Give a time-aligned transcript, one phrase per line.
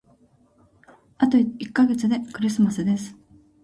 [1.19, 3.15] あと一ヶ月でクリスマスです。